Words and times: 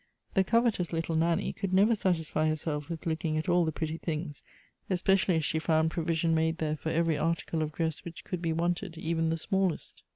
The 0.33 0.43
covetous 0.43 0.91
little 0.91 1.15
Nanny 1.15 1.53
could 1.53 1.71
never 1.73 1.93
satisfy 1.93 2.47
herself 2.47 2.89
with 2.89 3.05
looking 3.05 3.37
.at 3.37 3.47
all 3.47 3.65
the 3.65 3.71
pretty 3.71 3.99
things, 3.99 4.41
espec 4.89 5.25
ially 5.27 5.35
as 5.37 5.45
she 5.45 5.59
found 5.59 5.91
provision 5.91 6.33
made 6.33 6.57
there 6.57 6.75
for 6.75 6.89
every 6.89 7.19
article 7.19 7.61
of 7.61 7.71
dress 7.73 8.03
which 8.03 8.23
could 8.23 8.41
be 8.41 8.51
wanted, 8.51 8.97
even 8.97 9.29
the 9.29 9.37
smallest. 9.37 10.01